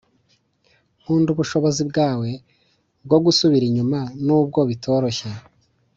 nkunda 1.01 1.29
ubushobozi 1.31 1.81
bwawe 1.89 2.29
bwo 3.05 3.17
gusubira 3.25 3.63
inyuma 3.69 3.99
nubwo 4.25 4.59
bitoroshye 4.69 5.29